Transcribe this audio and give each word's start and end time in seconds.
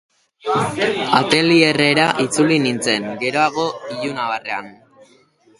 Atelierrera 1.17 2.07
itzuli 2.25 2.57
nintzen, 2.65 3.05
geroago, 3.25 3.67
ilunabarrean. 3.97 4.73